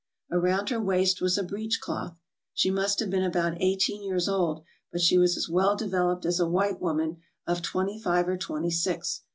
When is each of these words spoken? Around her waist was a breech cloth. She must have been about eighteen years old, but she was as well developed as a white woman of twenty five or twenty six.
Around 0.31 0.69
her 0.69 0.79
waist 0.81 1.21
was 1.21 1.37
a 1.37 1.43
breech 1.43 1.79
cloth. 1.79 2.17
She 2.55 2.71
must 2.71 2.99
have 3.01 3.11
been 3.11 3.21
about 3.21 3.61
eighteen 3.61 4.01
years 4.03 4.27
old, 4.27 4.63
but 4.91 4.99
she 4.99 5.19
was 5.19 5.37
as 5.37 5.47
well 5.47 5.75
developed 5.75 6.25
as 6.25 6.39
a 6.39 6.49
white 6.49 6.81
woman 6.81 7.17
of 7.45 7.61
twenty 7.61 7.99
five 8.01 8.27
or 8.27 8.35
twenty 8.37 8.71
six. 8.71 9.21